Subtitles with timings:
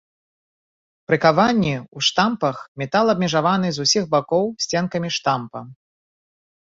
[1.09, 5.61] Пры каванні ў штампах метал абмежаваны з усіх бакоў сценкамі штампа.